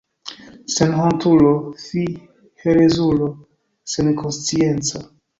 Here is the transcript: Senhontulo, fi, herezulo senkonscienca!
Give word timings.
Senhontulo, 0.75 1.49
fi, 1.87 2.05
herezulo 2.63 3.27
senkonscienca! 3.93 5.03